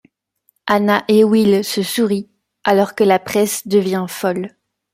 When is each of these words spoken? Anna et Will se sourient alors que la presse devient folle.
Anna 0.65 1.05
et 1.09 1.23
Will 1.23 1.63
se 1.63 1.83
sourient 1.83 2.27
alors 2.63 2.95
que 2.95 3.03
la 3.03 3.19
presse 3.19 3.67
devient 3.67 4.07
folle. 4.09 4.57